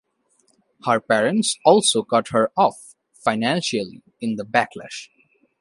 [0.87, 5.09] Her parents also cut her off financially in the backlash.